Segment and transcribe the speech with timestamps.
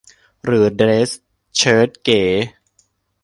[0.43, 1.11] หรือเดรส
[1.55, 2.21] เชิ้ตเก๋